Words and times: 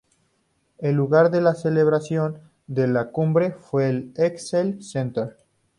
El 0.79 0.95
lugar 0.95 1.29
de 1.29 1.43
celebración 1.53 2.39
de 2.65 2.87
la 2.87 3.11
Cumbre 3.11 3.51
fue 3.51 3.87
el 3.87 4.13
ExCel 4.17 4.81
Centre. 4.81 5.33